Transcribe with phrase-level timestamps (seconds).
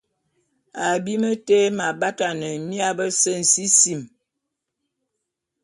[0.89, 4.01] Abim té m’abatane mia bese nsisim.